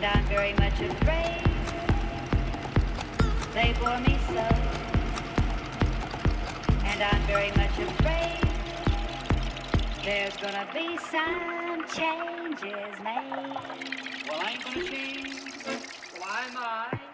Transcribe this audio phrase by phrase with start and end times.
[0.00, 1.42] and I'm very much afraid
[3.52, 4.46] they bore me so.
[6.84, 8.38] And I'm very much afraid
[10.04, 13.56] there's gonna be some changes made.
[14.28, 15.34] Well, I ain't gonna change.
[16.20, 17.07] Why am I?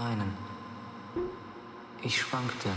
[0.00, 0.32] Beinen.
[2.00, 2.70] Ich schwankte.